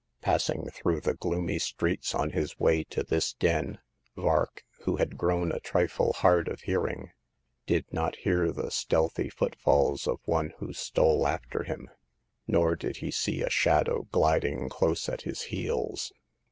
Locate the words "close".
14.69-15.07